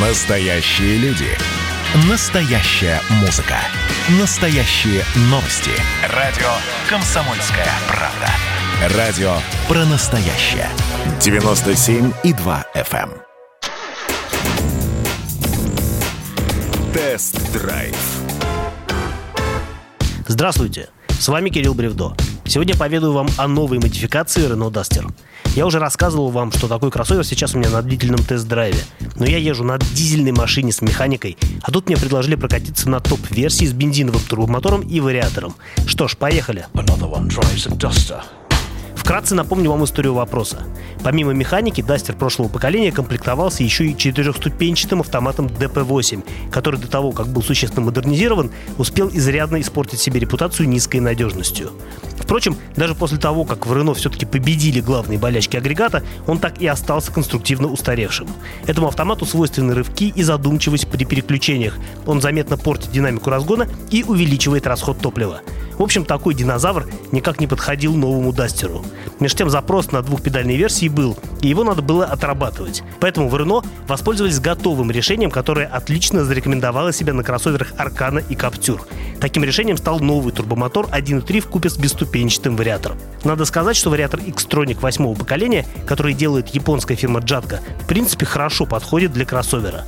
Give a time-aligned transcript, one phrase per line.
[0.00, 1.26] Настоящие люди.
[2.08, 3.56] Настоящая музыка.
[4.20, 5.72] Настоящие новости.
[6.14, 6.46] Радио
[6.88, 8.96] «Комсомольская правда».
[8.96, 9.32] Радио
[9.66, 10.68] про настоящее.
[11.18, 13.10] 97,2 FM.
[13.10, 13.22] эм.
[16.94, 17.96] Тест-драйв.
[20.28, 22.14] Здравствуйте, с вами Кирилл Бревдо.
[22.48, 25.06] Сегодня поведаю вам о новой модификации Renault Duster.
[25.54, 28.80] Я уже рассказывал вам, что такой кроссовер сейчас у меня на длительном тест-драйве.
[29.16, 33.66] Но я езжу на дизельной машине с механикой, а тут мне предложили прокатиться на топ-версии
[33.66, 35.56] с бензиновым турбомотором и вариатором.
[35.86, 36.66] Что ж, поехали.
[39.08, 40.64] Вкратце напомню вам историю вопроса.
[41.02, 47.28] Помимо механики, Дастер прошлого поколения комплектовался еще и четырехступенчатым автоматом DP8, который до того, как
[47.28, 51.70] был существенно модернизирован, успел изрядно испортить себе репутацию низкой надежностью.
[52.18, 56.66] Впрочем, даже после того, как в Рено все-таки победили главные болячки агрегата, он так и
[56.66, 58.28] остался конструктивно устаревшим.
[58.66, 61.78] Этому автомату свойственны рывки и задумчивость при переключениях.
[62.04, 65.40] Он заметно портит динамику разгона и увеличивает расход топлива.
[65.78, 68.84] В общем, такой динозавр никак не подходил новому Дастеру.
[69.20, 72.82] Между тем запрос на двухпедальные версии был, и его надо было отрабатывать.
[73.00, 78.86] Поэтому в Рено воспользовались готовым решением, которое отлично зарекомендовало себя на кроссоверах Аркана и Каптюр.
[79.20, 82.98] Таким решением стал новый турбомотор 1.3 в купе с бесступенчатым вариатором.
[83.22, 88.66] Надо сказать, что вариатор X-Tronic восьмого поколения, который делает японская фирма Jatco, в принципе хорошо
[88.66, 89.84] подходит для кроссовера.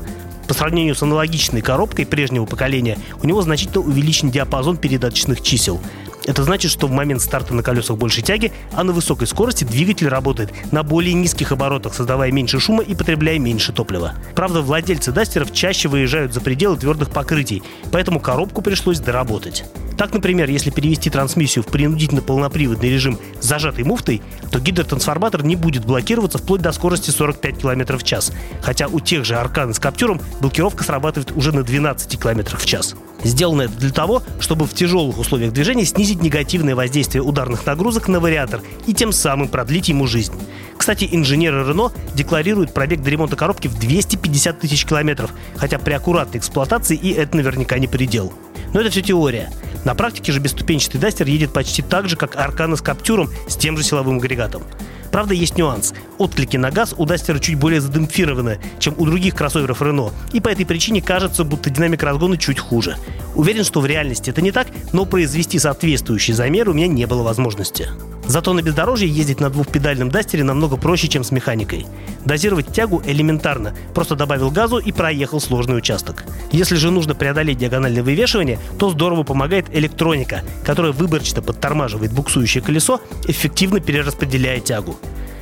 [0.51, 5.81] По сравнению с аналогичной коробкой прежнего поколения, у него значительно увеличен диапазон передаточных чисел.
[6.27, 10.09] Это значит, что в момент старта на колесах большей тяги, а на высокой скорости двигатель
[10.09, 14.15] работает на более низких оборотах, создавая меньше шума и потребляя меньше топлива.
[14.35, 17.63] Правда, владельцы дастеров чаще выезжают за пределы твердых покрытий,
[17.93, 19.63] поэтому коробку пришлось доработать.
[20.01, 25.57] Так, например, если перевести трансмиссию в принудительно полноприводный режим с зажатой муфтой, то гидротрансформатор не
[25.57, 28.33] будет блокироваться вплоть до скорости 45 км в час.
[28.63, 32.95] Хотя у тех же Аркан с Каптюром блокировка срабатывает уже на 12 км в час.
[33.25, 38.21] Сделано это для того, чтобы в тяжелых условиях движения снизить негативное воздействие ударных нагрузок на
[38.21, 40.33] вариатор и тем самым продлить ему жизнь.
[40.79, 46.39] Кстати, инженеры Рено декларируют пробег до ремонта коробки в 250 тысяч километров, хотя при аккуратной
[46.39, 48.33] эксплуатации и это наверняка не предел.
[48.73, 49.51] Но это все теория.
[49.85, 53.77] На практике же бесступенчатый Дастер едет почти так же, как Аркана с Каптюром с тем
[53.77, 54.63] же силовым агрегатом.
[55.11, 55.93] Правда, есть нюанс.
[56.19, 60.49] Отклики на газ у Дастера чуть более задемпфированы, чем у других кроссоверов Рено, и по
[60.49, 62.97] этой причине кажется, будто динамика разгона чуть хуже.
[63.35, 67.23] Уверен, что в реальности это не так, но произвести соответствующий замер у меня не было
[67.23, 67.89] возможности.
[68.31, 71.85] Зато на бездорожье ездить на двухпедальном Дастере намного проще, чем с механикой.
[72.25, 73.75] Дозировать тягу элементарно.
[73.93, 76.25] Просто добавил газу и проехал сложный участок.
[76.53, 83.01] Если же нужно преодолеть диагональное вывешивание, то здорово помогает электроника, которая выборочно подтормаживает буксующее колесо,
[83.27, 84.97] эффективно перераспределяя тягу.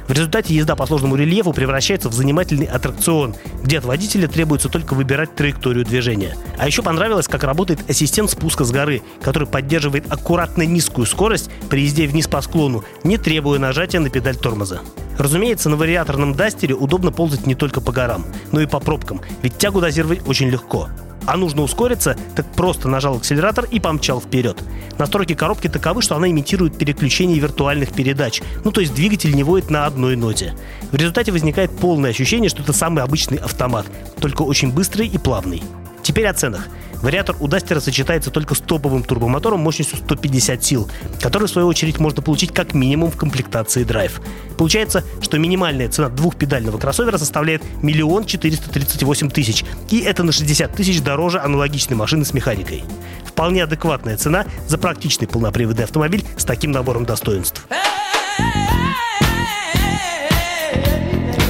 [0.08, 4.94] В результате езда по сложному рельефу превращается в занимательный аттракцион, где от водителя требуется только
[4.94, 6.34] выбирать траекторию движения.
[6.56, 11.82] А еще понравилось, как работает ассистент спуска с горы, который поддерживает аккуратно низкую скорость при
[11.82, 14.80] езде вниз по склону, не требуя нажатия на педаль тормоза.
[15.18, 19.58] Разумеется, на вариаторном дастере удобно ползать не только по горам, но и по пробкам, ведь
[19.58, 20.88] тягу дозировать очень легко.
[21.28, 24.64] А нужно ускориться, так просто нажал акселератор и помчал вперед.
[24.96, 29.68] Настройки коробки таковы, что она имитирует переключение виртуальных передач, ну то есть двигатель не воет
[29.68, 30.54] на одной ноте.
[30.90, 33.84] В результате возникает полное ощущение, что это самый обычный автомат,
[34.20, 35.62] только очень быстрый и плавный.
[36.08, 36.68] Теперь о ценах.
[37.02, 42.00] Вариатор у Дастера сочетается только с топовым турбомотором мощностью 150 сил, который, в свою очередь,
[42.00, 44.12] можно получить как минимум в комплектации Drive.
[44.56, 50.32] Получается, что минимальная цена двухпедального кроссовера составляет миллион четыреста тридцать восемь тысяч, и это на
[50.32, 52.84] 60 тысяч дороже аналогичной машины с механикой.
[53.26, 57.66] Вполне адекватная цена за практичный полноприводный автомобиль с таким набором достоинств.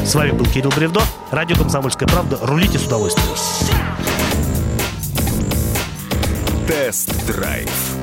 [0.04, 2.40] С вами был Кирилл Бревдо, радио «Комсомольская правда».
[2.42, 3.28] Рулите с удовольствием.
[6.68, 7.97] Тест-драйв.